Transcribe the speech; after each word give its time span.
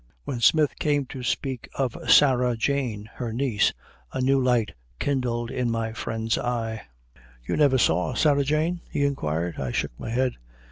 When 0.23 0.39
Smith 0.39 0.79
came 0.79 1.05
to 1.09 1.21
speak 1.21 1.69
of 1.75 1.95
Sarah 2.11 2.57
Jane, 2.57 3.07
her 3.17 3.31
niece, 3.31 3.71
a 4.11 4.19
new 4.19 4.41
light 4.41 4.73
kindled 4.97 5.51
in 5.51 5.69
my 5.69 5.93
friend's 5.93 6.39
eye. 6.39 6.87
"You 7.45 7.55
never 7.55 7.77
saw 7.77 8.15
Sarah 8.15 8.43
Jane?" 8.43 8.81
he 8.89 9.05
inquired. 9.05 9.59
I 9.59 9.71
shook 9.71 9.91
my 9.99 10.09
head. 10.09 10.37